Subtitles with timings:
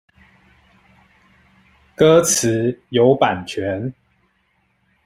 [1.95, 3.93] 歌詞有版權